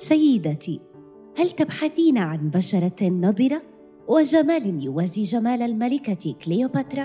سيدتي 0.00 0.80
هل 1.38 1.50
تبحثين 1.50 2.18
عن 2.18 2.50
بشرة 2.50 3.08
نضره 3.08 3.62
وجمال 4.08 4.84
يوازي 4.84 5.22
جمال 5.22 5.62
الملكة 5.62 6.34
كليوباترا؟ 6.44 7.04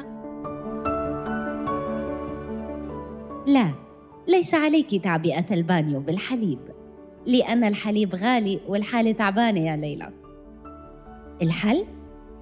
لا 3.47 3.73
ليس 4.27 4.53
عليك 4.53 5.03
تعبئة 5.03 5.53
البانيو 5.53 5.99
بالحليب 5.99 6.59
لأن 7.25 7.63
الحليب 7.63 8.15
غالي 8.15 8.61
والحاله 8.67 9.11
تعبانه 9.11 9.59
يا 9.59 9.75
ليلى. 9.75 10.13
الحل 11.41 11.85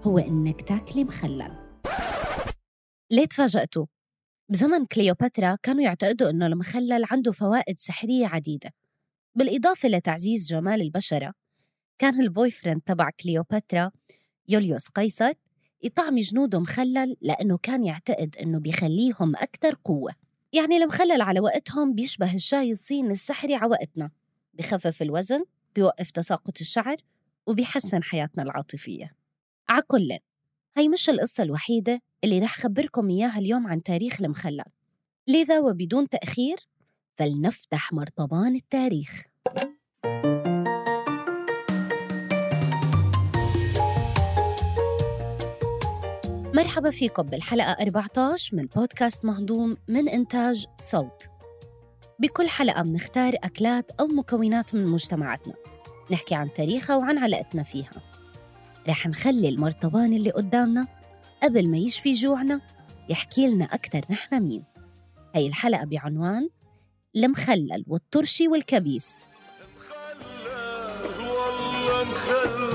هو 0.04 0.18
إنك 0.18 0.62
تاكلي 0.62 1.04
مخلل. 1.04 1.52
ليه 3.12 3.26
تفاجأتوا؟ 3.26 3.86
بزمن 4.50 4.86
كليوباترا 4.86 5.58
كانوا 5.64 5.82
يعتقدوا 5.82 6.30
إنه 6.30 6.46
المخلل 6.48 7.06
عنده 7.12 7.32
فوائد 7.32 7.80
سحرية 7.80 8.28
عديدة. 8.28 8.72
بالإضافة 9.36 9.90
لتعزيز 9.90 10.48
جمال 10.50 10.82
البشرة 10.82 11.34
كان 12.00 12.22
ال 12.22 12.52
boyfriend 12.52 12.82
تبع 12.82 13.10
كليوباترا 13.10 13.92
يوليوس 14.48 14.88
قيصر 14.88 15.34
يطعم 15.84 16.20
جنوده 16.20 16.60
مخلل 16.60 17.18
لأنه 17.22 17.58
كان 17.58 17.86
يعتقد 17.86 18.36
إنه 18.42 18.60
بيخليهم 18.60 19.36
أكثر 19.36 19.76
قوة. 19.84 20.14
يعني 20.54 20.78
المخلل 20.78 21.22
على 21.22 21.40
وقتهم 21.40 21.94
بيشبه 21.94 22.36
الشاي 22.36 22.72
الصيني 22.72 23.12
السحري 23.12 23.56
على 23.56 23.72
وقتنا 23.72 24.12
بخفف 24.54 25.02
الوزن 25.02 25.46
بيوقف 25.76 26.12
تساقط 26.12 26.60
الشعر 26.62 26.98
وبيحسن 27.48 28.04
حياتنا 28.04 28.44
العاطفية. 28.44 29.16
عكل 29.70 30.18
هي 30.78 30.90
مش 30.90 31.10
القصة 31.10 31.44
الوحيدة 31.44 32.02
اللي 32.24 32.40
رح 32.40 32.58
خبركم 32.58 33.10
إياها 33.10 33.40
اليوم 33.40 33.68
عن 33.68 33.84
تاريخ 33.84 34.22
المخلل. 34.22 34.64
لذا 35.28 35.60
وبدون 35.60 36.10
تأخير 36.10 36.58
فلنفتح 37.16 37.94
مرطبان 37.94 38.56
التاريخ. 38.56 39.24
مرحبا 46.56 46.90
فيكم 46.90 47.24
بالحلقة 47.24 47.72
14 47.72 48.56
من 48.56 48.66
بودكاست 48.66 49.26
مهضوم 49.26 49.78
من 49.88 50.10
إنتاج 50.10 50.66
صوت. 50.80 51.28
بكل 52.20 52.48
حلقة 52.48 52.82
بنختار 52.82 53.34
أكلات 53.44 53.92
أو 53.92 54.08
مكونات 54.08 54.76
من 54.76 54.88
مجتمعاتنا. 54.88 55.54
نحكي 56.12 56.36
عن 56.36 56.54
تاريخها 56.54 56.96
وعن 56.96 57.18
علاقتنا 57.18 57.64
فيها. 57.64 57.92
رح 58.90 59.08
نخلي 59.08 59.50
المرطبان 59.50 60.14
اللي 60.14 60.32
قدامنا 60.32 60.88
قبل 61.44 61.70
ما 61.70 61.78
يشفي 61.78 62.12
جوعنا 62.12 62.62
يحكي 63.10 63.48
لنا 63.48 63.66
أكتر 63.66 64.02
نحن 64.12 64.44
مين. 64.44 64.64
هي 65.36 65.48
الحلقة 65.48 65.86
بعنوان 65.86 66.50
المخلل 67.16 67.84
والطرشي 67.88 68.48
والكبيس. 68.48 69.30
مخلل 69.78 71.30
والله 71.30 72.04
مخلل 72.04 72.74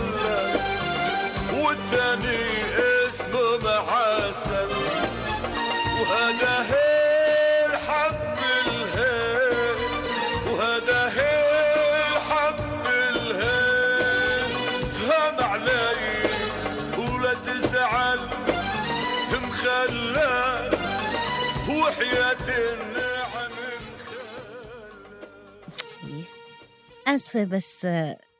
والتاني 1.65 2.65
اسمه 3.09 3.59
معسل. 3.65 4.71
وهذا 6.01 6.63
آسفة 27.09 27.45
بس 27.45 27.87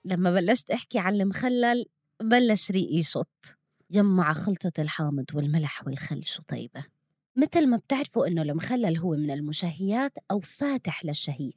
لما 0.05 0.35
بلشت 0.35 0.71
أحكي 0.71 0.99
عن 0.99 1.15
المخلل 1.15 1.87
بلش 2.23 2.71
ريقي 2.71 2.97
يشط 2.97 3.57
يمع 3.91 4.33
خلطة 4.33 4.73
الحامض 4.79 5.25
والملح 5.35 5.87
والخل 5.87 6.25
شو 6.25 6.43
طيبة 6.43 6.85
مثل 7.37 7.67
ما 7.67 7.77
بتعرفوا 7.77 8.27
إنه 8.27 8.43
المخلل 8.43 8.99
هو 8.99 9.11
من 9.11 9.31
المشهيات 9.31 10.13
أو 10.31 10.41
فاتح 10.41 11.05
للشهية. 11.05 11.53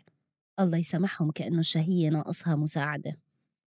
الله 0.60 0.78
يسامحهم 0.78 1.32
كأنه 1.32 1.60
الشهية 1.60 2.10
ناقصها 2.10 2.56
مساعدة. 2.56 3.18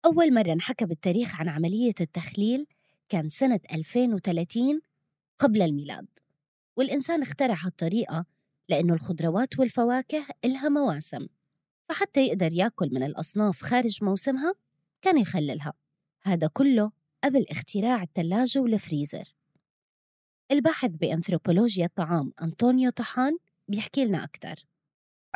أول 0.04 0.34
مرة 0.34 0.52
انحكى 0.52 0.84
بالتاريخ 0.86 1.40
عن 1.40 1.48
عملية 1.48 1.94
التخليل 2.00 2.66
كان 3.08 3.28
سنة 3.28 3.60
2030 3.72 4.80
قبل 5.38 5.62
الميلاد. 5.62 6.06
والإنسان 6.76 7.22
اخترع 7.22 7.56
هالطريقة 7.64 8.24
لأنه 8.68 8.94
الخضروات 8.94 9.58
والفواكه 9.58 10.24
إلها 10.44 10.68
مواسم. 10.68 11.26
فحتى 11.88 12.26
يقدر 12.26 12.52
ياكل 12.52 12.88
من 12.92 13.02
الأصناف 13.02 13.62
خارج 13.62 14.04
موسمها 14.04 14.54
كان 15.02 15.18
يخللها. 15.18 15.72
هذا 16.22 16.50
كله 16.52 16.92
قبل 17.24 17.46
اختراع 17.50 18.02
الثلاجة 18.02 18.58
والفريزر. 18.58 19.34
الباحث 20.50 20.90
بأنثروبولوجيا 20.90 21.86
الطعام 21.86 22.32
أنطونيو 22.42 22.90
طحان 22.90 23.36
بيحكي 23.68 24.04
لنا 24.04 24.24
أكثر 24.24 24.54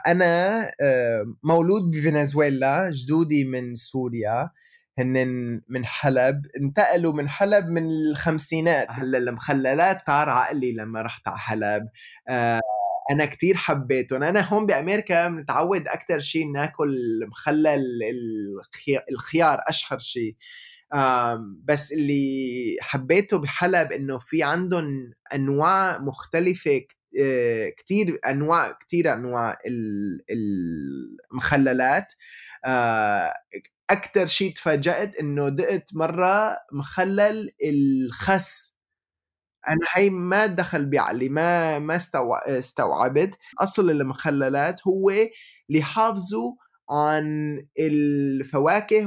أنا 0.07 0.63
آه، 0.81 1.25
مولود 1.43 1.91
بفنزويلا 1.91 2.91
جدودي 2.91 3.45
من 3.45 3.75
سوريا 3.75 4.51
هن 4.99 5.63
من 5.69 5.87
حلب 5.87 6.47
انتقلوا 6.61 7.13
من 7.13 7.29
حلب 7.29 7.67
من 7.67 7.87
الخمسينات. 7.91 8.87
هلأ 8.91 9.19
المخللات 9.19 10.07
طار 10.07 10.29
عقلي 10.29 10.73
لما 10.73 11.03
رحت 11.03 11.29
على 11.29 11.39
حلب. 11.39 11.89
آه، 12.29 12.61
أنا 13.11 13.25
كتير 13.27 13.57
حبيتهم 13.57 14.23
أنا 14.23 14.41
هون 14.41 14.67
بأمريكا 14.67 15.29
متعود 15.29 15.89
أكثر 15.89 16.21
شيء 16.21 16.53
ناكل 16.53 16.97
مخلل 17.31 17.81
الخيار, 19.11 19.59
أشهر 19.69 19.99
شيء 19.99 20.37
بس 21.65 21.93
اللي 21.93 22.77
حبيته 22.81 23.39
بحلب 23.39 23.93
إنه 23.93 24.19
في 24.19 24.43
عندهم 24.43 25.13
أنواع 25.35 25.99
مختلفة 25.99 26.83
آه، 27.23 27.69
كتير 27.69 28.19
أنواع 28.27 28.73
كتير 28.73 29.13
أنواع 29.13 29.59
ال- 29.67 30.21
المخللات. 31.33 32.13
أكثر 33.91 34.27
شيء 34.27 34.55
تفاجأت 34.55 35.17
إنه 35.17 35.49
دقت 35.49 35.91
مرة 35.95 36.57
مخلل 36.73 37.51
الخس. 37.65 38.76
أنا 39.69 39.87
هي 39.95 40.11
ما 40.11 40.47
دخل 40.47 40.87
بعقلي 40.87 41.29
ما 41.29 41.79
ما 41.79 41.97
استوع- 41.97 42.43
استوعبت. 42.59 43.39
أصل 43.61 43.91
المخللات 43.91 44.81
هو 44.89 45.13
ليحافظوا 45.69 46.53
عن 46.91 47.27
الفواكه 47.81 49.07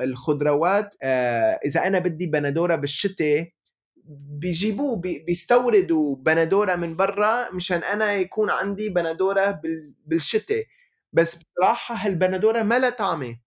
والخضروات 0.00 0.94
آه، 1.02 1.60
إذا 1.66 1.86
أنا 1.86 1.98
بدي 1.98 2.26
بندورة 2.26 2.74
بالشتاء 2.76 3.48
بيجيبوه 4.40 4.96
بي- 5.00 5.18
بيستوردوا 5.18 6.16
بندورة 6.16 6.74
من 6.76 6.96
برا 6.96 7.50
مشان 7.54 7.84
أنا 7.84 8.12
يكون 8.14 8.50
عندي 8.50 8.88
بندورة 8.88 9.50
بال- 9.50 9.94
بالشتاء. 10.06 10.64
بس 11.12 11.36
بصراحة 11.36 11.94
هالبندورة 11.94 12.62
ما 12.62 12.78
لها 12.78 12.90
طعمة. 12.90 13.38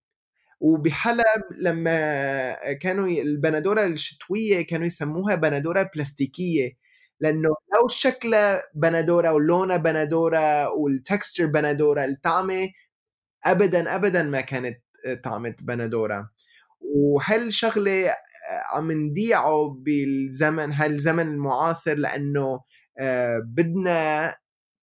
وبحلب 0.60 1.42
لما 1.60 2.74
كانوا 2.74 3.08
البندورة 3.08 3.86
الشتوية 3.86 4.66
كانوا 4.66 4.86
يسموها 4.86 5.34
بندورة 5.34 5.90
بلاستيكية 5.94 6.72
لأنه 7.20 7.48
لو 7.48 7.88
شكلها 7.88 8.62
بندورة 8.74 9.32
ولونها 9.32 9.76
بندورة 9.76 10.68
والتكستشر 10.70 11.46
بندورة 11.46 12.04
الطعمة 12.04 12.68
ابدا 13.44 13.94
ابدا 13.94 14.22
ما 14.22 14.40
كانت 14.40 14.78
طعمة 15.24 15.54
بندورة. 15.62 16.30
وهالشغله 16.80 18.14
عم 18.74 18.92
نضيعه 18.92 19.76
بالزمن؟ 19.80 20.72
هالزمن 20.72 21.26
المعاصر؟ 21.26 21.94
لأنه 21.94 22.60
آه، 23.00 23.38
بدنا 23.46 24.36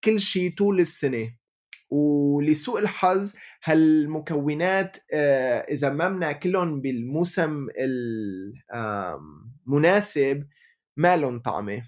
كل 0.03 0.19
شيء 0.19 0.55
طول 0.57 0.79
السنة. 0.79 1.35
ولسوء 1.89 2.79
الحظ 2.79 3.33
هالمكونات 3.63 4.97
آه، 5.13 5.59
إذا 5.59 5.89
ما 5.89 6.07
بناكلهم 6.09 6.81
بالموسم 6.81 7.67
المناسب 9.67 10.47
ما 10.97 11.17
لهم 11.17 11.39
طعمة. 11.39 11.83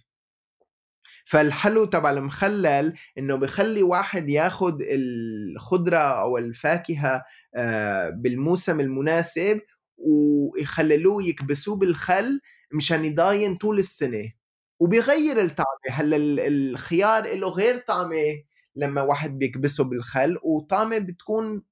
فالحلو 1.26 1.86
تبع 1.86 2.10
المخلل 2.12 2.94
إنه 3.18 3.36
بخلي 3.36 3.84
واحد 3.84 4.30
ياخد 4.30 4.82
الخضرة 4.82 5.98
أو 5.98 6.38
الفاكهة 6.38 7.24
آه، 7.56 8.10
بالموسم 8.10 8.80
المناسب 8.80 9.62
ويخللوه 9.98 11.24
يكبسوه 11.24 11.76
بالخل 11.76 12.42
مشان 12.74 13.06
يضاين 13.06 13.56
طول 13.56 13.80
السنة. 13.80 14.32
وبيغير 14.80 15.42
الطعمة 15.42 15.68
هلأ 15.92 16.16
ال- 16.18 16.40
الخيار 16.40 17.36
له 17.36 17.50
غير 17.50 17.78
طعمة. 17.78 18.44
لما 18.78 19.02
واحد 19.02 19.38
بيكبسه 19.38 19.84
بالخل 19.84 20.38
وطعمه 20.44 20.98
بتكون 20.98 21.64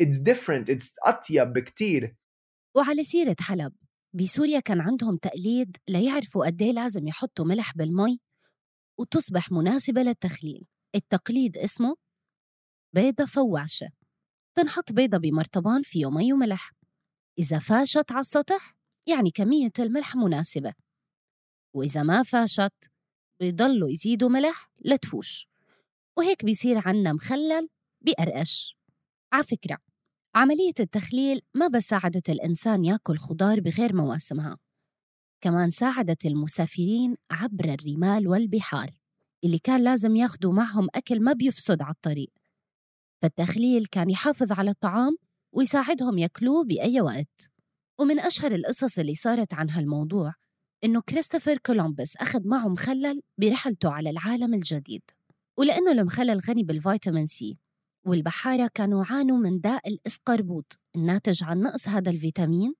it's 0.00 0.16
different 0.16 0.70
it's 0.70 0.92
أطيب 1.04 1.52
بكتير. 1.52 2.16
وعلى 2.76 3.04
سيرة 3.04 3.36
حلب 3.40 3.72
بسوريا 4.14 4.60
كان 4.60 4.80
عندهم 4.80 5.16
تقليد 5.16 5.76
ليعرفوا 5.88 6.46
قد 6.46 6.62
إيه 6.62 6.72
لازم 6.72 7.08
يحطوا 7.08 7.44
ملح 7.44 7.76
بالمي 7.76 8.20
وتصبح 8.98 9.52
مناسبة 9.52 10.02
للتخليل. 10.02 10.66
التقليد 10.94 11.58
اسمه 11.58 11.96
بيضة 12.94 13.26
فواشة 13.26 13.88
تنحط 14.54 14.92
بيضة 14.92 15.18
بمرطبان 15.18 15.82
فيه 15.82 16.10
مي 16.10 16.32
وملح. 16.32 16.72
إذا 17.38 17.58
فاشت 17.58 18.10
على 18.10 18.20
السطح 18.20 18.76
يعني 19.06 19.30
كمية 19.30 19.72
الملح 19.78 20.16
مناسبة. 20.16 20.74
وإذا 21.74 22.02
ما 22.02 22.22
فاشت 22.22 22.74
بيضلوا 23.40 23.90
يزيدوا 23.90 24.28
ملح 24.28 24.70
لتفوش. 24.84 25.48
وهيك 26.16 26.44
بيصير 26.44 26.88
عنا 26.88 27.12
مخلل 27.12 27.68
بقرقش. 28.00 28.78
على 29.32 29.44
فكرة 29.44 29.78
عملية 30.34 30.72
التخليل 30.80 31.42
ما 31.54 31.68
بس 31.68 31.82
ساعدت 31.82 32.30
الإنسان 32.30 32.84
يأكل 32.84 33.16
خضار 33.16 33.60
بغير 33.60 33.94
مواسمها 33.94 34.58
كمان 35.40 35.70
ساعدت 35.70 36.26
المسافرين 36.26 37.16
عبر 37.30 37.64
الرمال 37.64 38.28
والبحار 38.28 38.90
اللي 39.44 39.58
كان 39.58 39.84
لازم 39.84 40.16
ياخدوا 40.16 40.52
معهم 40.52 40.88
أكل 40.94 41.20
ما 41.20 41.32
بيفسد 41.32 41.82
على 41.82 41.94
الطريق. 41.94 42.30
فالتخليل 43.22 43.86
كان 43.86 44.10
يحافظ 44.10 44.52
على 44.52 44.70
الطعام 44.70 45.16
ويساعدهم 45.52 46.18
ياكلوه 46.18 46.64
بأي 46.64 47.00
وقت. 47.00 47.50
ومن 48.00 48.20
أشهر 48.20 48.54
القصص 48.54 48.98
اللي 48.98 49.14
صارت 49.14 49.54
عن 49.54 49.70
هالموضوع 49.70 50.34
إنه 50.84 51.00
كريستوفر 51.00 51.58
كولومبس 51.58 52.16
أخذ 52.16 52.48
معه 52.48 52.68
مخلل 52.68 53.22
برحلته 53.38 53.90
على 53.90 54.10
العالم 54.10 54.54
الجديد. 54.54 55.02
ولأنه 55.56 55.92
المخلل 55.92 56.38
غني 56.38 56.62
بالفيتامين 56.62 57.26
سي 57.26 57.58
والبحارة 58.06 58.70
كانوا 58.74 59.04
عانوا 59.10 59.38
من 59.38 59.60
داء 59.60 59.88
الإسقربوط 59.88 60.78
الناتج 60.96 61.44
عن 61.44 61.60
نقص 61.60 61.88
هذا 61.88 62.10
الفيتامين 62.10 62.74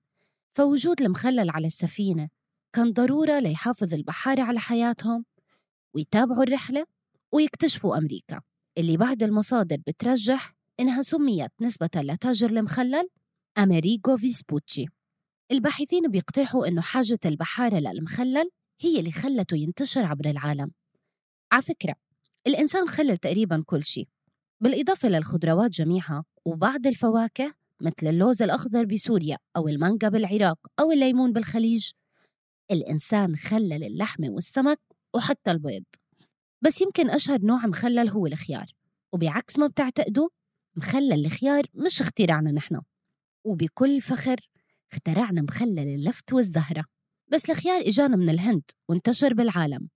فوجود 0.57 1.01
المخلل 1.01 1.49
على 1.49 1.67
السفينة 1.67 2.29
كان 2.73 2.91
ضرورة 2.91 3.39
ليحافظ 3.39 3.93
البحارة 3.93 4.41
على 4.41 4.59
حياتهم 4.59 5.25
ويتابعوا 5.95 6.43
الرحلة 6.43 6.85
ويكتشفوا 7.31 7.97
أمريكا 7.97 8.41
اللي 8.77 8.97
بعض 8.97 9.23
المصادر 9.23 9.77
بترجح 9.87 10.55
إنها 10.79 11.01
سميت 11.01 11.51
نسبة 11.61 11.89
لتاجر 11.95 12.49
المخلل 12.49 13.09
أمريغو 13.57 14.17
فيسبوتشي. 14.17 14.85
الباحثين 15.51 16.11
بيقترحوا 16.11 16.67
إنه 16.67 16.81
حاجة 16.81 17.19
البحارة 17.25 17.79
للمخلل 17.79 18.49
هي 18.81 18.99
اللي 18.99 19.11
خلته 19.11 19.57
ينتشر 19.57 20.05
عبر 20.05 20.29
العالم. 20.29 20.71
على 21.51 21.61
فكرة 21.61 21.95
الإنسان 22.47 22.87
خلل 22.87 23.17
تقريبا 23.17 23.63
كل 23.65 23.83
شيء 23.83 24.07
بالإضافة 24.61 25.09
للخضروات 25.09 25.71
جميعها 25.71 26.25
وبعض 26.45 26.87
الفواكه 26.87 27.53
مثل 27.81 28.07
اللوز 28.07 28.41
الأخضر 28.41 28.85
بسوريا 28.85 29.37
أو 29.57 29.67
المانجا 29.67 30.09
بالعراق 30.09 30.59
أو 30.79 30.91
الليمون 30.91 31.33
بالخليج. 31.33 31.91
الإنسان 32.71 33.35
خلل 33.35 33.83
اللحمة 33.83 34.29
والسمك 34.29 34.79
وحتى 35.15 35.51
البيض. 35.51 35.83
بس 36.61 36.81
يمكن 36.81 37.09
أشهر 37.09 37.41
نوع 37.41 37.65
مخلل 37.65 38.09
هو 38.09 38.27
الخيار 38.27 38.65
وبعكس 39.13 39.59
ما 39.59 39.67
بتعتقدوا 39.67 40.29
مخلل 40.75 41.25
الخيار 41.25 41.63
مش 41.73 42.01
اختراعنا 42.01 42.51
نحن. 42.51 42.81
وبكل 43.45 44.01
فخر 44.01 44.35
اخترعنا 44.91 45.41
مخلل 45.41 45.79
اللفت 45.79 46.33
والزهرة. 46.33 46.85
بس 47.31 47.49
الخيار 47.49 47.87
إجانا 47.87 48.15
من 48.15 48.29
الهند 48.29 48.63
وانتشر 48.89 49.33
بالعالم 49.33 49.89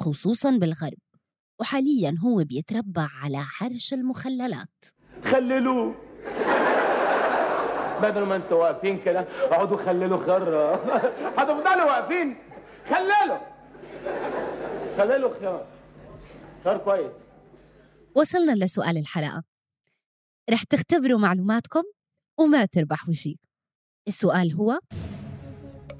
خصوصا 0.00 0.50
بالغرب. 0.50 0.98
وحاليا 1.60 2.14
هو 2.24 2.44
بيتربع 2.44 3.08
على 3.22 3.38
عرش 3.60 3.92
المخللات. 3.94 4.84
خللوه. 5.24 5.94
بدل 8.02 8.22
ما 8.22 8.36
أنتوا 8.36 8.62
واقفين 8.62 9.02
كده 9.04 9.20
اقعدوا 9.20 9.76
خللوا 9.76 10.24
خيار 10.24 10.74
هتفضلوا 11.38 11.84
واقفين 11.84 12.36
خللوا. 12.90 13.38
خللوا 14.98 15.38
خيار. 15.40 15.66
خيار 16.64 16.78
كويس. 16.78 17.12
وصلنا 18.16 18.64
لسؤال 18.64 18.98
الحلقة. 18.98 19.42
رح 20.50 20.62
تختبروا 20.62 21.18
معلوماتكم 21.18 21.82
وما 22.38 22.64
تربحوا 22.64 23.12
شيء 23.14 23.36
السؤال 24.08 24.52
هو 24.52 24.78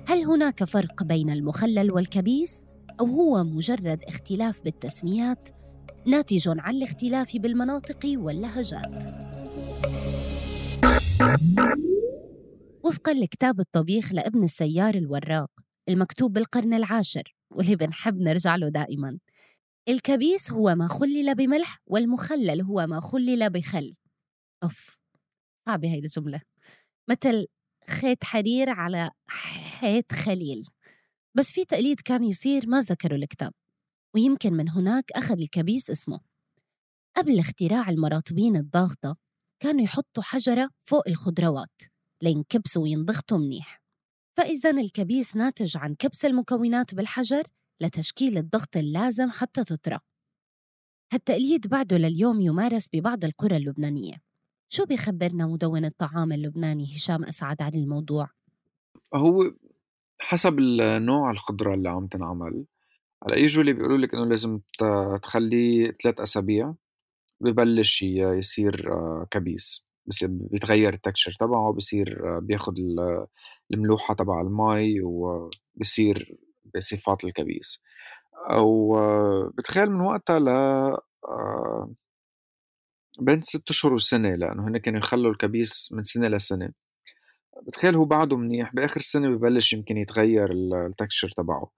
هل 0.08 0.24
هناك 0.24 0.64
فرق 0.64 1.02
بين 1.02 1.30
المخلل 1.30 1.92
والكبيس؟ 1.92 2.64
أو 3.00 3.06
هو 3.06 3.44
مجرد 3.44 4.02
اختلاف 4.08 4.62
بالتسميات 4.62 5.48
ناتج 6.06 6.48
عن 6.48 6.76
الاختلاف 6.76 7.36
بالمناطق 7.36 7.98
واللهجات. 8.16 9.04
وفقا 12.84 13.14
لكتاب 13.14 13.60
الطبيخ 13.60 14.12
لابن 14.12 14.44
السيار 14.44 14.94
الوراق 14.94 15.50
المكتوب 15.88 16.32
بالقرن 16.32 16.74
العاشر 16.74 17.34
واللي 17.50 17.76
بنحب 17.76 18.20
نرجع 18.20 18.56
له 18.56 18.68
دائما. 18.68 19.18
الكبيس 19.88 20.52
هو 20.52 20.74
ما 20.74 20.86
خلل 20.86 21.34
بملح 21.34 21.78
والمخلل 21.86 22.62
هو 22.62 22.86
ما 22.86 23.00
خلل 23.00 23.50
بخل. 23.50 23.94
أوف 24.62 24.98
صعبة 25.68 25.92
هاي 25.92 25.98
الجملة. 25.98 26.40
مثل 27.10 27.46
خيط 27.88 28.24
حرير 28.24 28.70
على 28.70 29.10
حيط 29.28 30.12
خليل. 30.12 30.64
بس 31.36 31.52
في 31.52 31.64
تقليد 31.64 32.00
كان 32.00 32.24
يصير 32.24 32.68
ما 32.68 32.80
ذكروا 32.80 33.18
الكتاب 33.18 33.52
ويمكن 34.14 34.52
من 34.52 34.70
هناك 34.70 35.12
أخذ 35.12 35.40
الكبيس 35.40 35.90
اسمه. 35.90 36.20
قبل 37.16 37.38
اختراع 37.38 37.88
المراطبين 37.88 38.56
الضاغطة 38.56 39.16
كانوا 39.60 39.82
يحطوا 39.82 40.22
حجرة 40.22 40.70
فوق 40.82 41.08
الخضروات 41.08 41.82
لينكبسوا 42.22 42.82
وينضغطوا 42.82 43.38
منيح. 43.38 43.82
فإذا 44.36 44.70
الكبيس 44.70 45.36
ناتج 45.36 45.76
عن 45.76 45.94
كبس 45.94 46.24
المكونات 46.24 46.94
بالحجر 46.94 47.46
لتشكيل 47.80 48.38
الضغط 48.38 48.76
اللازم 48.76 49.30
حتى 49.30 49.64
تطرى. 49.64 49.98
هالتقليد 51.12 51.68
بعده 51.68 51.98
لليوم 51.98 52.40
يمارس 52.40 52.88
ببعض 52.92 53.24
القرى 53.24 53.56
اللبنانية. 53.56 54.14
شو 54.68 54.84
بيخبرنا 54.84 55.46
مدون 55.46 55.84
الطعام 55.84 56.32
اللبناني 56.32 56.84
هشام 56.84 57.24
أسعد 57.24 57.62
عن 57.62 57.74
الموضوع؟ 57.74 58.30
هو 59.14 59.42
حسب 60.20 60.58
النوع 60.58 61.30
الخضرة 61.30 61.74
اللي 61.74 61.88
عم 61.88 62.06
تنعمل. 62.06 62.64
هلأ 63.26 63.38
يجوا 63.38 63.60
اللي 63.62 63.72
بيقولوا 63.72 63.98
لك 63.98 64.14
إنه 64.14 64.26
لازم 64.26 64.60
تخليه 65.22 65.96
ثلاث 66.02 66.20
أسابيع 66.20 66.74
ببلش 67.40 68.02
يصير 68.02 68.92
آه، 68.92 69.26
كبيس. 69.30 69.86
بس 70.06 70.24
بيتغير 70.24 70.94
التكشر 70.94 71.32
تبعه 71.40 71.72
بصير 71.72 72.36
آه، 72.36 72.38
بياخد 72.38 72.74
الملوحة 73.74 74.14
تبع 74.14 74.40
المي 74.40 75.00
وبصير 75.02 76.38
بصفات 76.76 77.24
الكبيس. 77.24 77.82
أو 78.50 78.98
آه، 78.98 79.52
من 79.78 80.00
وقتها 80.00 80.38
ل 80.38 80.48
بين 83.20 83.42
ست 83.42 83.70
أشهر 83.70 83.92
وسنة 83.94 84.34
لأنه 84.34 84.68
هن 84.68 84.78
كانوا 84.78 84.98
يخلوا 84.98 85.32
الكبيس 85.32 85.88
من 85.92 86.02
سنة 86.02 86.28
لسنة. 86.28 86.85
بتخيل 87.66 87.96
هو 87.96 88.04
بعده 88.04 88.36
منيح 88.36 88.74
بآخر 88.74 89.00
السنة 89.00 89.28
ببلش 89.30 89.72
يمكن 89.72 89.96
يتغير 89.96 90.52
التكشر 90.52 91.28
تبعه. 91.30 91.70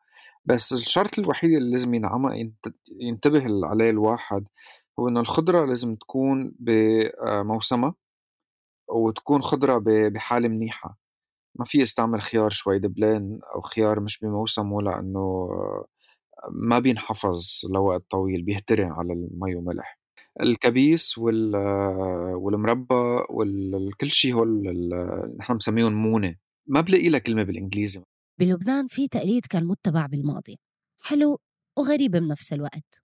بس 0.45 0.73
الشرط 0.73 1.19
الوحيد 1.19 1.53
اللي 1.53 1.71
لازم 1.71 1.95
ينعمل 1.95 2.53
ينتبه 3.01 3.67
عليه 3.67 3.91
الواحد 3.91 4.47
هو 5.01 5.09
إنه 5.09 5.21
الخضرة 5.21 5.67
لازم 5.67 5.95
تكون 5.97 6.55
بموسمها 6.61 7.95
وتكون 8.89 9.43
خضرة 9.43 9.83
بحالة 9.87 10.49
منيحة. 10.49 10.99
ما 11.55 11.65
في 11.65 11.83
استعمل 11.83 12.23
خيار 12.23 12.51
شوي 12.51 12.79
دبلان 12.79 13.41
أو 13.55 13.61
خيار 13.61 14.01
مش 14.01 14.21
بموسمه 14.21 14.83
لأنه 14.83 15.49
ما 16.51 16.79
بينحفظ 16.79 17.43
لوقت 17.75 18.05
طويل 18.11 18.43
بيهتري 18.43 18.85
على 18.85 19.13
المي 19.13 19.55
وملح. 19.57 19.98
الكبيس 20.43 21.19
وال 21.19 21.57
والمربى 22.35 23.25
وكل 23.31 24.11
شيء 24.11 24.35
هول 24.35 24.63
نحن 25.39 25.53
بنسميهم 25.53 25.93
مونة. 25.93 26.37
ما 26.67 26.81
بلاقي 26.81 27.09
لها 27.09 27.19
كلمة 27.19 27.43
بالإنجليزي. 27.43 28.03
بلبنان 28.39 28.87
في 28.87 29.09
تقليد 29.09 29.47
كان 29.47 29.65
متبع 29.65 30.07
بالماضي. 30.07 30.59
حلو 31.01 31.39
وغريب 31.79 32.11
بنفس 32.11 32.53
الوقت. 32.53 33.03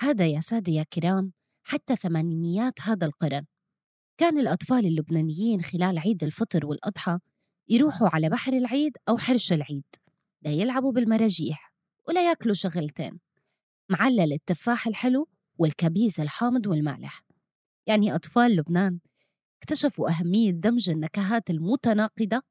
هذا 0.00 0.26
يا 0.26 0.40
سادة 0.40 0.72
يا 0.72 0.82
كرام 0.82 1.32
حتى 1.62 1.96
ثمانينيات 1.96 2.80
هذا 2.80 3.06
القرن. 3.06 3.46
كان 4.18 4.38
الأطفال 4.38 4.86
اللبنانيين 4.86 5.62
خلال 5.62 5.98
عيد 5.98 6.24
الفطر 6.24 6.66
والأضحى 6.66 7.18
يروحوا 7.68 8.08
على 8.12 8.28
بحر 8.28 8.52
العيد 8.52 8.92
أو 9.08 9.18
حرش 9.18 9.52
العيد. 9.52 9.84
لا 10.42 10.50
يلعبوا 10.50 10.92
بالمراجيح 10.92 11.72
ولا 12.08 12.28
ياكلوا 12.28 12.54
شغلتين. 12.54 13.20
معلل 13.90 14.32
التفاح 14.32 14.86
الحلو 14.86 15.28
والكبيس 15.60 16.20
الحامض 16.20 16.66
والمالح. 16.66 17.24
يعني 17.86 18.14
أطفال 18.14 18.56
لبنان 18.56 18.98
اكتشفوا 19.62 20.10
أهمية 20.10 20.50
دمج 20.50 20.90
النكهات 20.90 21.50
المتناقضة 21.50 22.42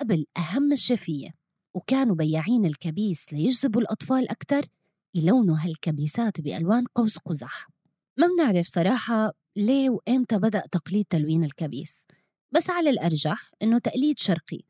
قبل 0.00 0.26
أهم 0.36 0.72
الشفية 0.72 1.34
وكانوا 1.74 2.14
بياعين 2.14 2.64
الكبيس 2.64 3.32
ليجذبوا 3.32 3.80
الأطفال 3.80 4.30
أكثر 4.30 4.66
يلونوا 5.14 5.56
هالكبيسات 5.58 6.40
بألوان 6.40 6.84
قوس 6.94 7.18
قزح. 7.18 7.68
ما 8.16 8.26
بنعرف 8.26 8.66
صراحة 8.66 9.32
ليه 9.56 9.90
وإمتى 9.90 10.38
بدأ 10.38 10.62
تقليد 10.72 11.04
تلوين 11.10 11.44
الكبيس 11.44 12.04
بس 12.52 12.70
على 12.70 12.90
الأرجح 12.90 13.50
إنه 13.62 13.78
تقليد 13.78 14.18
شرقي 14.18 14.60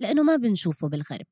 لأنه 0.00 0.22
ما 0.22 0.36
بنشوفه 0.36 0.88
بالغرب. 0.88 1.26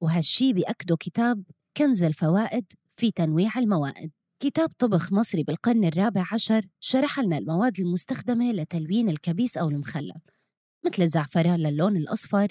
وهالشي 0.00 0.52
بيأكده 0.52 0.96
كتاب 0.96 1.44
كنز 1.76 2.02
الفوائد 2.02 2.72
في 2.96 3.10
تنويع 3.10 3.58
الموائد. 3.58 4.12
كتاب 4.44 4.68
طبخ 4.78 5.12
مصري 5.12 5.42
بالقرن 5.42 5.84
الرابع 5.84 6.24
عشر 6.32 6.66
شرح 6.80 7.20
لنا 7.20 7.38
المواد 7.38 7.80
المستخدمة 7.80 8.52
لتلوين 8.52 9.08
الكبيس 9.08 9.56
أو 9.56 9.68
المخلل 9.68 10.20
مثل 10.86 11.02
الزعفران 11.02 11.60
للون 11.60 11.96
الأصفر 11.96 12.48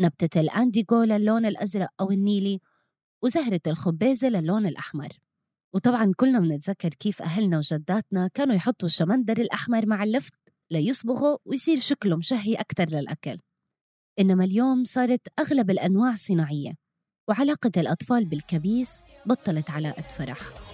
نبتة 0.00 0.40
الأنديغو 0.40 1.02
للون 1.02 1.46
الأزرق 1.46 1.88
أو 2.00 2.10
النيلي 2.10 2.60
وزهرة 3.22 3.60
الخبازة 3.66 4.28
للون 4.28 4.66
الأحمر. 4.66 5.08
وطبعا 5.74 6.12
كلنا 6.16 6.40
بنتذكر 6.40 6.88
كيف 6.88 7.22
أهلنا 7.22 7.58
وجداتنا 7.58 8.28
كانوا 8.34 8.54
يحطوا 8.54 8.88
الشمندر 8.88 9.38
الأحمر 9.38 9.86
مع 9.86 10.04
اللفت 10.04 10.34
ليصبغوا 10.70 11.38
ويصير 11.44 11.80
شكله 11.80 12.16
مشهي 12.16 12.54
أكتر 12.54 12.86
للأكل. 12.90 13.38
إنما 14.18 14.44
اليوم 14.44 14.84
صارت 14.84 15.28
أغلب 15.38 15.70
الأنواع 15.70 16.14
صناعية 16.14 16.72
وعلاقة 17.28 17.72
الأطفال 17.76 18.24
بالكبيس 18.24 19.04
بطلت 19.26 19.70
علاقة 19.70 20.02
فرح 20.08 20.71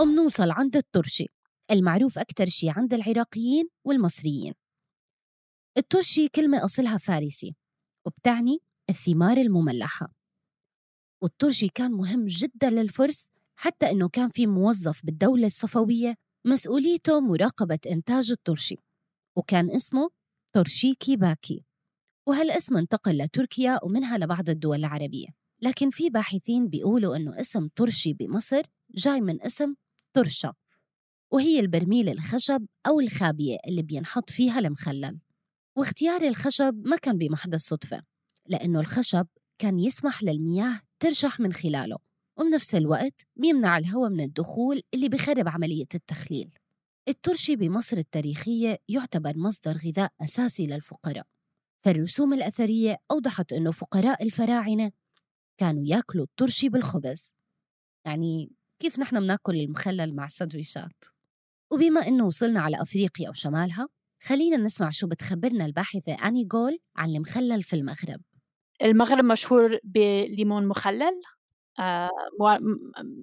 ومنوصل 0.00 0.50
عند 0.50 0.76
الترشي 0.76 1.26
المعروف 1.70 2.18
أكتر 2.18 2.46
شي 2.46 2.70
عند 2.70 2.94
العراقيين 2.94 3.68
والمصريين. 3.84 4.54
الترشي 5.78 6.28
كلمة 6.28 6.64
أصلها 6.64 6.98
فارسي. 6.98 7.61
وبتعني 8.06 8.58
الثمار 8.90 9.36
المملحة. 9.36 10.12
والترشي 11.22 11.68
كان 11.68 11.92
مهم 11.92 12.26
جدا 12.26 12.70
للفرس 12.70 13.28
حتى 13.56 13.90
أنه 13.90 14.08
كان 14.08 14.28
في 14.28 14.46
موظف 14.46 15.00
بالدولة 15.04 15.46
الصفوية 15.46 16.14
مسؤوليته 16.44 17.20
مراقبة 17.20 17.78
إنتاج 17.86 18.30
الترشي 18.30 18.76
وكان 19.36 19.70
اسمه 19.70 20.10
ترشيكي 20.52 21.16
باكي 21.16 21.64
وهالاسم 22.26 22.76
انتقل 22.76 23.18
لتركيا 23.18 23.78
ومنها 23.84 24.18
لبعض 24.18 24.50
الدول 24.50 24.78
العربية. 24.78 25.26
لكن 25.62 25.90
في 25.90 26.10
باحثين 26.10 26.68
بيقولوا 26.68 27.16
أنه 27.16 27.40
اسم 27.40 27.68
ترشي 27.76 28.12
بمصر 28.14 28.62
جاي 28.94 29.20
من 29.20 29.42
اسم 29.42 29.74
ترشا 30.14 30.52
وهي 31.32 31.60
البرميل 31.60 32.08
الخشب 32.08 32.66
أو 32.86 33.00
الخابية 33.00 33.56
اللي 33.68 33.82
بينحط 33.82 34.30
فيها 34.30 34.58
المخلل. 34.58 35.18
واختيار 35.76 36.22
الخشب 36.22 36.82
ما 36.84 36.96
كان 36.96 37.18
بمحض 37.18 37.54
الصدفة 37.54 38.02
لأنه 38.46 38.80
الخشب 38.80 39.26
كان 39.58 39.78
يسمح 39.78 40.22
للمياه 40.22 40.80
ترشح 41.00 41.40
من 41.40 41.52
خلاله 41.52 41.96
وبنفس 42.36 42.74
الوقت 42.74 43.26
بيمنع 43.36 43.78
الهواء 43.78 44.10
من 44.10 44.20
الدخول 44.20 44.82
اللي 44.94 45.08
بيخرب 45.08 45.48
عملية 45.48 45.86
التخليل. 45.94 46.50
الترشي 47.08 47.56
بمصر 47.56 47.96
التاريخية 47.96 48.78
يعتبر 48.88 49.38
مصدر 49.38 49.76
غذاء 49.76 50.12
أساسي 50.20 50.66
للفقراء. 50.66 51.26
فالرسوم 51.80 52.32
الأثرية 52.32 52.96
أوضحت 53.10 53.52
أنه 53.52 53.70
فقراء 53.70 54.22
الفراعنة 54.22 54.92
كانوا 55.58 55.82
يأكلوا 55.86 56.24
الترشي 56.24 56.68
بالخبز. 56.68 57.32
يعني 58.04 58.52
كيف 58.78 58.98
نحن 58.98 59.20
بنأكل 59.20 59.56
المخلل 59.56 60.14
مع 60.14 60.28
سندويشات 60.28 61.04
وبما 61.70 62.08
أنه 62.08 62.26
وصلنا 62.26 62.60
على 62.60 62.82
أفريقيا 62.82 63.30
وشمالها 63.30 63.88
خلينا 64.22 64.56
نسمع 64.56 64.90
شو 64.90 65.06
بتخبرنا 65.06 65.66
الباحثة 65.66 66.28
أني 66.28 66.44
جول 66.44 66.78
عن 66.96 67.08
المخلل 67.10 67.62
في 67.62 67.76
المغرب. 67.76 68.20
المغرب 68.82 69.24
مشهور 69.24 69.78
بليمون 69.84 70.68
مخلل 70.68 71.22
آه، 71.80 72.10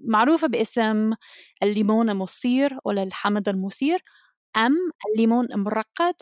معروفة 0.07 0.47
باسم 0.47 1.13
الليمون 1.63 2.09
المصير 2.09 2.77
ولا 2.85 3.03
الحامض 3.03 3.49
المصير 3.49 3.99
أم 4.57 4.73
الليمون 5.13 5.45
المرقد 5.53 6.15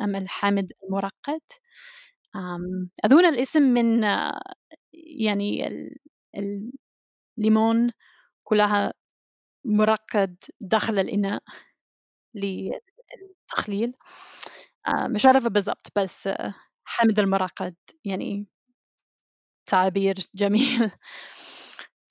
أم 0.00 0.16
الحامض 0.16 0.68
المرقد. 0.84 1.40
أظن 3.04 3.26
الاسم 3.26 3.62
من 3.62 4.04
آه، 4.04 4.40
يعني 5.20 5.66
ال- 5.68 6.72
الليمون 7.38 7.90
كلها 8.44 8.92
مرقد 9.66 10.36
داخل 10.60 10.98
الإناء 10.98 11.42
للتخليل 13.22 13.94
آه، 14.88 15.06
مش 15.08 15.26
عارفة 15.26 15.50
بالضبط 15.50 15.88
بس 15.96 16.28
حامض 16.84 17.18
المرقد 17.20 17.74
يعني 18.04 18.46
تعبير 19.66 20.14
جميل. 20.34 20.90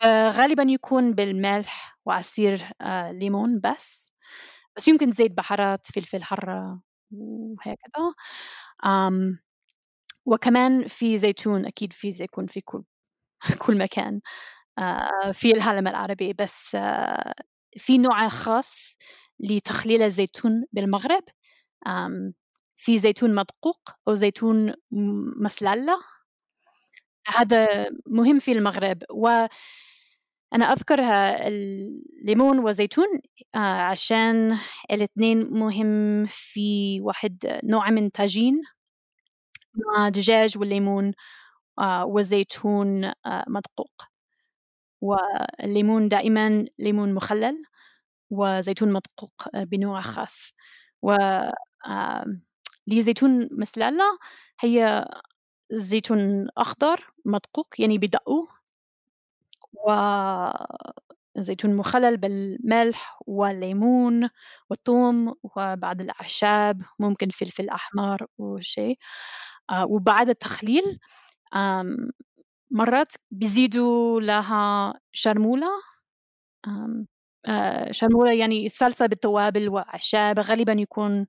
آه، 0.04 0.30
غالبا 0.30 0.64
يكون 0.64 1.14
بالملح 1.14 1.98
وعصير 2.06 2.70
آه، 2.82 3.12
ليمون 3.12 3.60
بس 3.64 4.12
بس 4.78 4.88
يمكن 4.88 5.12
زيت 5.12 5.32
بحرات 5.32 5.88
فلفل 5.96 6.24
حرة 6.24 6.82
وهكذا 7.12 8.14
وكمان 10.26 10.88
في 10.88 11.18
زيتون 11.18 11.66
أكيد 11.66 11.94
في 11.94 12.12
زيتون 12.12 12.48
في 12.48 12.62
كل 12.62 12.84
كل 13.68 13.78
مكان 13.78 14.22
في 15.34 15.52
العالم 15.52 15.88
العربي 15.88 16.34
بس 16.34 16.78
في 17.78 17.98
نوع 17.98 18.28
خاص 18.30 18.98
لتخليل 19.44 20.02
الزيتون 20.02 20.66
بالمغرب 20.72 21.24
في 22.78 23.00
زيتون 23.00 23.36
مدقوق 23.36 23.90
أو 24.08 24.14
زيتون 24.14 24.74
مسللة. 25.44 25.98
هذا 27.28 27.68
مهم 28.08 28.40
في 28.40 28.52
المغرب 28.52 29.04
وأنا 29.12 29.50
أذكر 30.74 31.02
ها- 31.02 31.48
الليمون 31.48 32.60
والزيتون 32.60 33.06
آه، 33.56 33.58
عشان 33.82 34.58
الاثنين 34.92 35.50
مهم 35.52 36.26
في 36.26 37.00
واحد 37.02 37.60
نوع 37.64 37.90
من 37.90 38.10
طاجين 38.10 38.62
مع 39.76 40.10
دجاج 40.10 40.58
والليمون 40.58 41.14
آه، 41.80 42.06
والزيتون 42.06 43.04
آه، 43.06 43.46
مدقوق. 43.48 44.02
والليمون 45.02 46.08
دائما 46.08 46.66
ليمون 46.80 47.14
مخلل. 47.14 47.64
وزيتون 48.34 48.92
مدقوق 48.94 49.34
آه، 49.56 49.64
بنوع 49.64 50.02
خاص. 50.02 50.54
و 51.02 51.12
آم، 51.88 52.44
لزيتون 52.88 53.50
مسللة 53.52 54.04
هي 54.60 55.06
زيتون 55.72 56.48
أخضر 56.58 57.14
مدقوق 57.26 57.68
يعني 57.82 57.98
بدقه 57.98 58.48
وزيتون 61.38 61.76
مخلل 61.76 62.18
بالملح 62.18 63.20
والليمون 63.28 64.30
والثوم 64.70 65.36
وبعض 65.44 66.02
الأعشاب 66.02 66.82
ممكن 67.00 67.30
فلفل 67.30 67.70
أحمر 67.70 68.28
وشيء 68.38 68.98
آه، 69.72 69.86
وبعد 69.86 70.30
التخليل 70.30 71.00
مرات 72.72 73.14
بيزيدوا 73.32 74.22
لها 74.22 74.94
شرمولة 75.12 75.68
آه، 77.48 77.92
شرمولة 77.92 78.34
يعني 78.34 78.70
صلصة 78.70 79.06
بالتوابل 79.06 79.70
وأعشاب 79.70 80.40
غالبا 80.40 80.74
يكون 80.74 81.28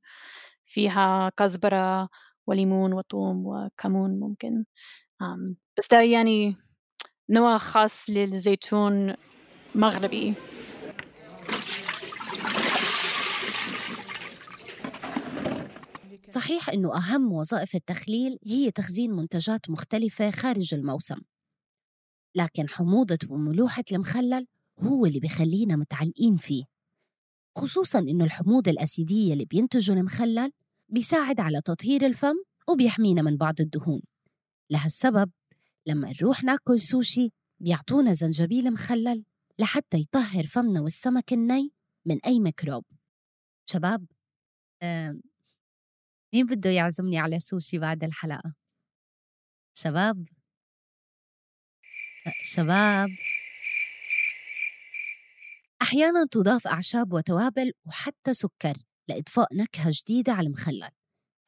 فيها 0.67 1.33
كزبرة 1.37 2.09
وليمون 2.47 2.93
وثوم 2.93 3.47
وكمون 3.47 4.21
ممكن. 4.21 4.65
بس 5.79 5.89
ده 5.91 6.01
يعني 6.01 6.57
نوع 7.31 7.59
خاص 7.59 8.11
للزيتون 8.11 9.15
مغربي. 9.75 10.35
صحيح 16.31 16.71
أنه 16.71 16.97
أهم 16.97 17.33
وظائف 17.33 17.75
التخليل 17.75 18.39
هي 18.47 18.71
تخزين 18.71 19.11
منتجات 19.11 19.71
مختلفة 19.71 20.31
خارج 20.31 20.75
الموسم. 20.75 21.21
لكن 22.35 22.69
حموضة 22.69 23.19
وملوحة 23.29 23.85
المخلل 23.93 24.47
هو 24.81 25.07
اللي 25.07 25.21
بيخلينا 25.21 25.77
متعلقين 25.77 26.37
فيه. 26.37 26.65
خصوصاً 27.59 27.99
إنه 27.99 28.25
الحموضة 28.25 28.71
الأسيدية 28.71 29.33
اللي 29.33 29.45
بينتجه 29.45 29.93
المخلل 29.93 30.53
بيساعد 30.89 31.41
على 31.41 31.61
تطهير 31.61 32.07
الفم 32.07 32.35
وبيحمينا 32.69 33.23
من 33.23 33.37
بعض 33.37 33.61
الدهون. 33.61 34.03
لهالسبب 34.71 35.31
لما 35.87 36.13
نروح 36.13 36.45
ناكل 36.45 36.81
سوشي 36.81 37.33
بيعطونا 37.61 38.13
زنجبيل 38.13 38.73
مخلل 38.73 39.25
لحتى 39.59 39.99
يطهر 39.99 40.47
فمنا 40.47 40.81
والسمك 40.81 41.33
الني 41.33 41.73
من 42.07 42.19
أي 42.27 42.41
ميكروب. 42.41 42.85
شباب 43.67 44.07
آه 44.83 45.19
مين 46.35 46.47
بده 46.47 46.71
يعزمني 46.71 47.19
على 47.19 47.39
سوشي 47.39 47.79
بعد 47.79 48.05
الحلقة؟ 48.05 48.55
شباب؟ 49.75 50.29
شباب؟ 52.43 53.09
أحيانا 55.85 56.27
تضاف 56.31 56.67
أعشاب 56.67 57.13
وتوابل 57.13 57.73
وحتى 57.87 58.35
سكر 58.35 58.75
لإضفاء 59.09 59.55
نكهة 59.55 59.91
جديدة 59.91 60.33
على 60.33 60.47
المخلل. 60.47 60.91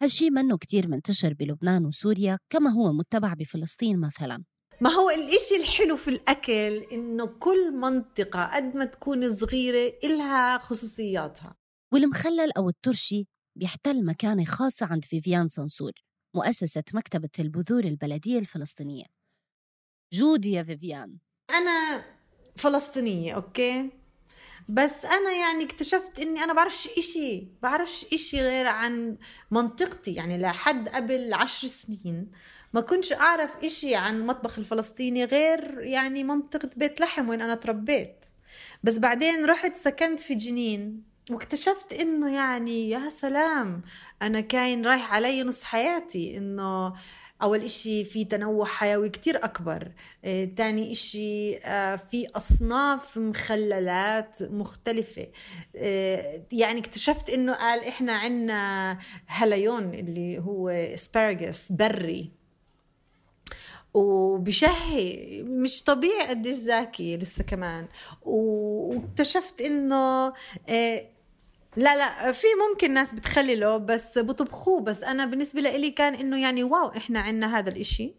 هالشي 0.03 0.31
منه 0.31 0.59
كتير 0.59 0.89
منتشر 0.89 1.35
بلبنان 1.35 1.87
وسوريا 1.87 2.39
كما 2.51 2.71
هو 2.71 2.93
متبع 2.93 3.35
بفلسطين 3.35 4.01
مثلا. 4.01 4.45
ما 4.81 4.91
هو 4.91 5.11
الإشي 5.11 5.57
الحلو 5.57 5.97
في 5.97 6.09
الأكل؟ 6.09 6.87
إنه 6.93 7.27
كل 7.27 7.73
منطقة 7.73 8.45
قد 8.55 8.77
ما 8.77 8.85
تكون 8.85 9.35
صغيرة 9.35 9.99
إلها 10.05 10.59
خصوصياتها. 10.59 11.57
والمخلل 11.93 12.53
أو 12.57 12.69
الترشي 12.69 13.27
بيحتل 13.59 14.05
مكانة 14.05 14.45
خاصة 14.45 14.87
عند 14.87 15.05
فيفيان 15.05 15.49
صنصور 15.49 15.93
مؤسسة 16.35 16.85
مكتبة 16.95 17.31
البذور 17.39 17.85
البلدية 17.85 18.39
الفلسطينية. 18.39 19.05
جودي 20.13 20.53
يا 20.53 20.63
فيفيان. 20.63 21.19
أنا 21.51 22.05
فلسطينية 22.57 23.35
okay؟ 23.35 23.91
بس 24.69 25.05
أنا 25.05 25.33
يعني 25.33 25.65
اكتشفت 25.65 26.19
إني 26.21 26.45
أنا 26.45 26.53
بعرفش 26.53 26.89
إشي 26.99 27.47
بعرفش 27.63 28.07
إشي 28.13 28.41
غير 28.41 28.67
عن 28.67 29.17
منطقتي. 29.51 30.15
يعني 30.15 30.39
لحد 30.39 30.89
قبل 30.89 31.35
عشر 31.35 31.69
سنين 31.69 32.31
ما 32.73 32.81
كنتش 32.81 33.13
أعرف 33.13 33.51
إشي 33.65 33.95
عن 33.95 34.17
المطبخ 34.17 34.59
الفلسطيني 34.59 35.25
غير 35.25 35.79
يعني 35.81 36.25
منطقة 36.25 36.71
بيت 36.77 37.01
لحم 37.01 37.29
وين 37.29 37.43
أنا 37.43 37.55
تربيت. 37.55 38.25
بس 38.83 38.99
بعدين 38.99 39.45
رحت 39.45 39.77
سكنت 39.77 40.21
في 40.21 40.35
جنين 40.35 41.03
واكتشفت 41.31 41.93
إنه 41.93 42.35
يعني 42.35 42.91
يا 42.91 43.09
سلام 43.09 43.83
أنا 44.23 44.41
كاين 44.41 44.87
رايح 44.87 45.15
علي 45.15 45.43
نص 45.43 45.63
حياتي 45.65 46.37
إنه 46.37 46.95
أول 47.43 47.63
إشي 47.63 48.05
في 48.05 48.25
تنوع 48.25 48.67
حيوي 48.67 49.09
كتير 49.09 49.45
أكبر. 49.45 49.93
آه، 50.25 50.45
تاني 50.45 50.93
إشي 50.93 51.57
آه، 51.57 51.97
في 51.97 52.27
أصناف 52.37 53.19
مخللات 53.19 54.37
مختلفة. 54.43 55.27
آه، 55.77 56.43
يعني 56.53 56.81
اكتشفت 56.81 57.31
إنه 57.31 57.55
قال 57.55 57.85
إحنا 57.85 58.13
عنا 58.13 58.99
هليون 59.27 59.95
اللي 59.95 60.39
هو 60.39 60.69
asparagus 60.69 61.73
بري. 61.73 62.31
وبشي 63.95 65.43
مش 65.43 65.83
طبيعي 65.83 66.29
قديش 66.29 66.57
زاكي 66.57 67.17
لسه 67.17 67.45
كمان. 67.45 67.89
واكتشفت 68.23 69.61
إنه 69.61 70.33
لا 71.77 71.97
لا 71.97 72.33
في 72.33 72.47
ممكن 72.71 72.95
ناس 72.95 73.13
بتخلله 73.13 73.77
بس 73.77 74.19
بطبخوه 74.19 74.81
بس 74.81 75.03
أنا 75.03 75.25
بالنسبة 75.25 75.61
لي 75.61 75.91
كان 75.91 76.15
إنه 76.15 76.43
يعني 76.43 76.65
wow 76.65 76.89
إحنا 76.97 77.21
عنا 77.21 77.59
هذا 77.59 77.71
الإشي. 77.71 78.15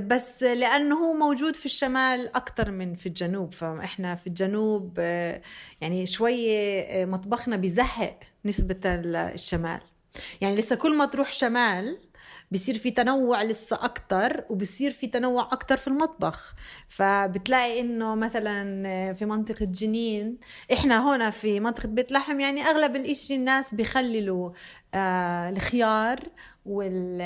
بس 0.00 0.42
لأنه 0.42 0.96
هو 0.96 1.12
موجود 1.12 1.56
في 1.56 1.66
الشمال 1.66 2.36
أكثر 2.36 2.70
من 2.70 2.94
في 2.94 3.06
الجنوب 3.06 3.54
فإحنا 3.54 4.14
في 4.14 4.26
الجنوب 4.26 4.98
يعني 5.80 6.06
شوية 6.06 7.04
مطبخنا 7.04 7.56
بزهق 7.56 8.20
نسبة 8.44 8.96
للشمال 8.96 9.80
يعني 10.40 10.56
لسه 10.56 10.76
كل 10.76 10.96
ما 10.96 11.04
تروح 11.04 11.32
شمال 11.32 11.98
بصير 12.50 12.78
في 12.78 12.90
تنوع 12.90 13.42
لسه 13.42 13.78
أكتر 13.84 14.44
وبصير 14.50 14.90
في 14.90 15.06
تنوع 15.06 15.48
أكتر 15.52 15.76
في 15.76 15.88
المطبخ. 15.88 16.54
فبتلاقي 16.88 17.80
إنه 17.80 18.14
مثلا 18.14 19.14
في 19.14 19.24
منطقة 19.26 19.64
جنين 19.64 20.38
إحنا 20.72 21.14
هنا 21.16 21.30
في 21.30 21.60
منطقة 21.60 21.88
بيت 21.88 22.12
لحم 22.12 22.40
يعني 22.40 22.62
أغلب 22.62 22.96
الإشي 22.96 23.34
الناس 23.34 23.74
بيخللوا 23.74 24.50
آه 24.94 25.50
الخيار 25.50 26.20
وال 26.66 27.22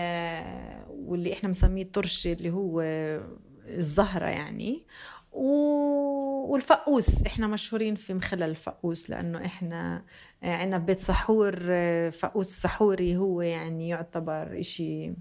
واللي 0.89 1.33
إحنا 1.33 1.49
مسميه 1.49 1.83
الترشي 1.83 2.33
اللي 2.33 2.50
هو 2.50 2.81
الزهرة 3.69 4.27
يعني. 4.27 4.73
و- 4.73 4.85
والفقوس 5.32 7.22
إحنا 7.26 7.46
مشهورين 7.46 7.94
في 7.94 8.14
مخلل 8.14 8.42
الفقوس 8.42 9.10
لأنه 9.10 9.44
إحنا 9.46 10.02
عندنا 10.42 10.78
بيت 10.78 11.00
سحور 11.00 11.56
فقوس 12.10 12.46
سحوري 12.46 13.16
هو 13.16 13.42
يعني 13.42 13.88
يعتبر 13.88 14.60
إشي 14.60 15.12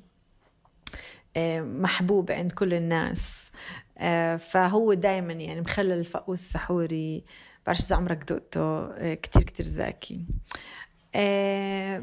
آه، 1.37 1.61
محبوب 1.61 2.31
عند 2.31 2.51
كل 2.51 2.73
الناس. 2.73 3.51
آه، 3.97 4.35
فهو 4.35 4.93
دايما 4.93 5.33
يعني 5.33 5.61
مخلل 5.61 5.91
الفقوس 5.91 6.39
السحوري 6.39 7.23
بعرفش 7.65 7.85
إذا 7.85 7.95
عمرك 7.95 8.31
دقته 8.31 8.61
آه، 8.61 9.13
كتير 9.13 9.43
كتير 9.43 9.65
زاكي. 9.65 10.25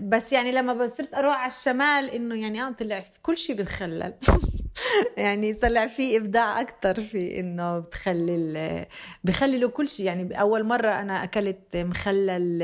بس 0.08 0.32
يعني 0.32 0.52
لما 0.52 0.88
صرت 0.88 1.14
أروح 1.14 1.36
على 1.36 1.52
الشمال 1.52 2.10
إنه 2.10 2.34
يعني 2.34 2.62
آه 2.62 2.70
طلع 2.70 3.04
كل 3.22 3.38
شيء 3.38 3.56
بتخلل. 3.56 4.14
يعني 5.16 5.54
طلع 5.54 5.86
في 5.86 6.16
إبداع 6.16 6.60
أكثر 6.60 7.00
في 7.00 7.40
إنه 7.40 7.78
بتخلل 7.78 8.84
بخللوا 9.24 9.70
كل 9.70 9.88
شيء 9.88 10.06
يعني 10.06 10.40
أول 10.40 10.64
مرة 10.64 10.88
أنا 10.88 11.24
أكلت 11.24 11.76
مخلل 11.76 12.62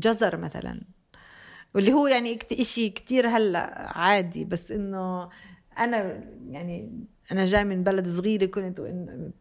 جزر 0.00 0.36
مثلا 0.36 0.80
واللي 1.74 1.92
هو 1.92 2.06
يعني 2.06 2.38
إشي 2.52 2.88
كتير 2.90 3.28
هلأ 3.28 3.98
عادي 3.98 4.44
بس 4.44 4.70
إنه 4.70 5.28
أنا 5.78 6.24
يعني 6.50 7.06
أنا 7.32 7.44
جاي 7.44 7.64
من 7.64 7.84
بلد 7.84 8.06
صغيرة 8.08 8.46
كنت 8.46 8.80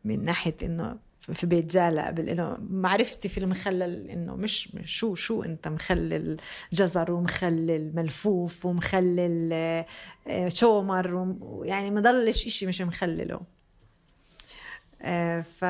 من 0.03 0.25
ناحية 0.25 0.55
إنه 0.63 0.97
في 1.33 1.47
بيت 1.47 1.65
جالة 1.73 2.01
قبل 2.07 2.29
إنه 2.29 2.57
معرفتي 2.69 3.29
في 3.29 3.37
المخلل 3.37 4.09
إنه 4.09 4.35
مش 4.35 4.69
شو 4.85 5.15
شو 5.15 5.43
أنت 5.43 5.67
مخلل 5.67 6.37
جزر 6.73 7.11
ومخلل 7.11 7.91
ملفوف 7.95 8.65
ومخلل 8.65 9.49
آه، 9.53 10.49
شومر 10.49 11.13
وم- 11.15 11.61
يعني 11.65 11.91
ما 11.91 12.01
ضلش 12.01 12.45
إشي 12.45 12.65
مش 12.65 12.81
مخلله. 12.81 13.39
آه، 15.01 15.41
ف 15.41 15.63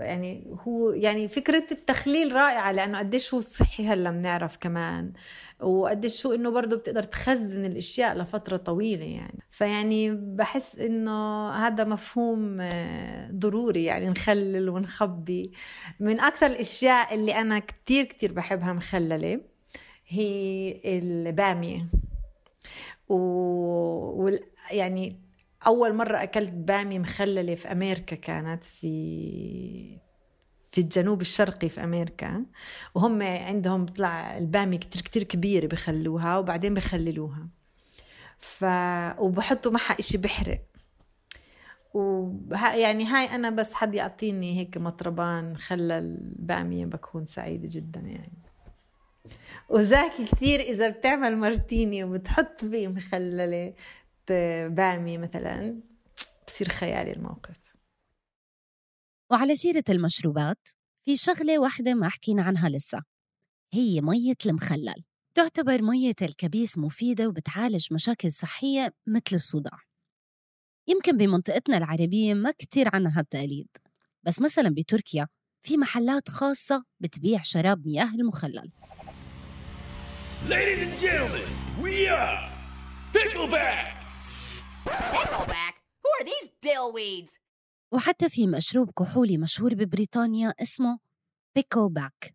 يعني 0.00 0.56
هو 0.66 0.90
يعني 0.90 1.28
فكرة 1.28 1.64
التخليل 1.72 2.32
رائعة 2.32 2.72
لأنه 2.72 2.98
قديش 2.98 3.34
هو 3.34 3.40
صحي 3.40 3.86
هلأ 3.86 4.10
بنعرف 4.10 4.56
كمان. 4.56 5.12
وقديش 5.60 6.26
هو 6.26 6.32
إنه 6.32 6.50
برضه 6.50 6.76
بتقدر 6.76 7.02
تخزن 7.02 7.64
الأشياء 7.64 8.18
لفترة 8.18 8.56
طويلة 8.56 9.04
يعني. 9.04 9.42
فيعني 9.50 10.10
بحس 10.10 10.76
إنه 10.76 11.48
هذا 11.50 11.84
مفهوم 11.84 12.58
آه، 12.60 13.30
ضروري 13.32 13.84
يعني 13.84 14.08
نخلل 14.08 14.68
ونخبي. 14.68 15.52
من 16.00 16.20
أكثر 16.20 16.46
الأشياء 16.46 17.14
اللي 17.14 17.34
أنا 17.40 17.58
كتير 17.58 18.04
كتير 18.04 18.32
بحبها 18.32 18.72
مخللة 18.72 19.40
هي 20.08 20.80
البامية. 20.84 21.86
و... 23.08 23.14
وال... 24.24 24.40
يعني 24.70 25.25
أول 25.66 25.94
مرة 25.94 26.22
أكلت 26.22 26.52
بامية 26.52 26.98
مخللة 26.98 27.54
في 27.54 27.72
أمريكا 27.72 28.16
كانت 28.16 28.64
في 28.64 29.98
في 30.72 30.80
الجنوب 30.80 31.20
الشرقي 31.20 31.68
في 31.68 31.84
أمريكا 31.84 32.44
وهم 32.94 33.22
عندهم 33.22 33.84
بيطلع 33.84 34.38
البامية 34.38 34.78
كتير 34.78 35.02
كتير 35.02 35.22
كبيرة 35.22 35.66
بخلوها 35.66 36.38
وبعدين 36.38 36.74
بخللوها. 36.74 37.48
ف... 38.38 38.64
وبحطوا 39.18 39.72
معها 39.72 39.98
إشي 39.98 40.18
بحرق. 40.18 40.60
وه... 41.94 42.74
يعني 42.74 43.04
هاي 43.04 43.34
أنا 43.34 43.50
بس 43.50 43.74
حد 43.74 43.94
يعطيني 43.94 44.58
هيك 44.58 44.76
مطربان 44.78 45.52
مخلل 45.52 46.18
بامية 46.20 46.86
بكون 46.86 47.26
سعيدة 47.26 47.68
جدا 47.70 48.00
يعني. 48.00 48.42
وزاكي 49.68 50.24
كتير 50.26 50.60
إذا 50.60 50.88
بتعمل 50.88 51.36
مارتيني 51.36 52.04
وبتحط 52.04 52.64
فيه 52.64 52.88
مخللة 52.88 53.74
بامية 54.68 55.18
مثلا 55.18 55.82
بصير 56.46 56.68
خيالي 56.68 57.12
الموقف. 57.12 57.56
وعلى 59.30 59.56
سيرة 59.56 59.84
المشروبات 59.88 60.68
في 61.04 61.16
شغلة 61.16 61.58
واحدة 61.58 61.94
ما 61.94 62.08
حكينا 62.08 62.42
عنها 62.42 62.68
لسه. 62.68 63.02
هي 63.72 64.00
مية 64.00 64.36
المخلل. 64.46 65.04
تعتبر 65.34 65.82
مية 65.82 66.14
الكبيس 66.22 66.78
مفيدة 66.78 67.28
وبتعالج 67.28 67.92
مشاكل 67.92 68.32
صحية 68.32 68.94
مثل 69.06 69.34
الصداع. 69.34 69.78
يمكن 70.88 71.16
بمنطقتنا 71.16 71.76
العربية 71.76 72.34
ما 72.34 72.50
كتير 72.58 72.90
عنا 72.94 73.18
هالتقاليد 73.18 73.68
بس 74.22 74.42
مثلا 74.42 74.68
بتركيا 74.68 75.28
في 75.62 75.76
محلات 75.76 76.28
خاصة 76.28 76.84
بتبيع 77.00 77.42
شراب 77.42 77.86
مياه 77.86 78.14
المخلل. 78.14 78.72
Ladies 80.48 80.82
and 80.82 80.96
gentlemen, 80.96 81.48
we 81.82 82.08
are 82.08 82.56
Pickleback. 83.12 83.95
وحتى 87.92 88.28
في 88.28 88.46
مشروب 88.46 88.90
كحولي 88.90 89.38
مشهور 89.38 89.74
ببريطانيا 89.74 90.54
اسمه 90.62 90.98
pickleback 91.54 92.34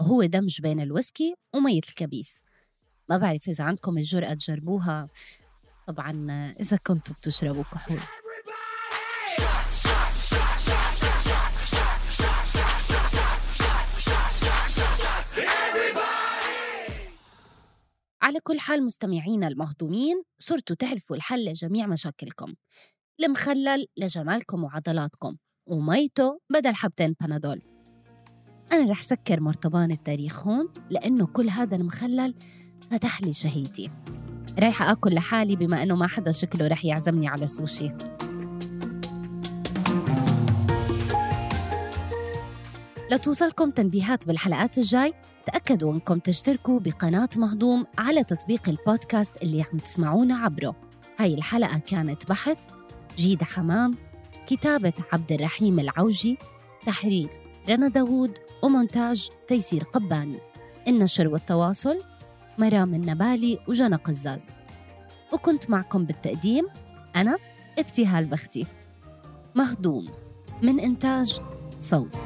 وهو 0.00 0.24
دمج 0.24 0.60
بين 0.60 0.80
الويسكي 0.80 1.34
ومية 1.54 1.80
الكبيس. 1.88 2.44
ما 3.08 3.16
بعرف 3.16 3.48
إذا 3.48 3.64
عندكم 3.64 3.98
الجرأة 3.98 4.34
تجربوها. 4.34 5.08
طبعا 5.86 6.26
إذا 6.60 6.76
كنتوا 6.76 7.14
بتشربوا 7.14 7.62
كحول. 7.62 7.98
على 18.38 18.42
كل 18.44 18.60
حال 18.60 18.84
مستمعينا 18.84 19.48
المهضومين 19.48 20.22
صرتوا 20.38 20.76
تعرفوا 20.76 21.16
الحل 21.16 21.44
لجميع 21.44 21.86
مشاكلكم. 21.86 22.54
المخلل 23.20 23.86
لجمالكم 23.96 24.64
وعضلاتكم 24.64 25.36
وميته 25.66 26.40
بدل 26.50 26.74
حبتين 26.74 27.14
بنادول. 27.20 27.62
أنا 28.72 28.90
رح 28.90 29.02
سكر 29.02 29.40
مرطبان 29.40 29.90
التاريخ 29.90 30.46
هون 30.46 30.68
لأنه 30.90 31.26
كل 31.26 31.48
هذا 31.50 31.76
المخلل 31.76 32.34
فتح 32.90 33.22
لي 33.22 33.32
شهيتي. 33.32 33.90
رايحة 34.58 34.92
آكل 34.92 35.14
لحالي 35.14 35.56
بما 35.56 35.82
إنه 35.82 35.96
ما 35.96 36.06
حدا 36.06 36.30
شكله 36.30 36.68
رح 36.68 36.84
يعزمني 36.84 37.28
على 37.28 37.46
سوشي 37.46 37.92
لتوصلكم 43.10 43.70
تنبيهات 43.70 44.26
بالحلقات 44.26 44.78
الجاي؟ 44.78 45.14
تأكدوا 45.52 45.92
أنكم 45.92 46.18
تشتركوا 46.18 46.80
بقناة 46.80 47.28
مهضوم 47.36 47.86
على 47.98 48.24
تطبيق 48.24 48.68
البودكاست 48.68 49.32
اللي 49.42 49.62
عم 49.62 49.78
تسمعونا 49.78 50.36
عبره. 50.36 50.76
هاي 51.18 51.34
الحلقة 51.34 51.78
كانت 51.78 52.28
بحث 52.28 52.66
جيدة 53.16 53.44
حمام 53.44 53.94
كتابة 54.46 54.92
عبد 55.12 55.32
الرحيم 55.32 55.80
العوجي 55.80 56.38
تحرير 56.86 57.28
رنا 57.68 57.88
داوود 57.88 58.38
ومونتاج 58.62 59.28
تيسير 59.48 59.84
قباني. 59.84 60.38
النشر 60.88 61.28
والتواصل 61.28 61.98
مرام 62.58 62.94
النبالي 62.94 63.58
وجنى 63.68 63.96
قزاز. 63.96 64.50
وكنت 65.32 65.70
معكم 65.70 66.04
بالتقديم 66.04 66.66
أنا 67.16 67.36
ابتهال 67.78 68.26
بختي. 68.26 68.66
مهضوم 69.54 70.08
من 70.62 70.80
إنتاج 70.80 71.40
صوت. 71.80 72.16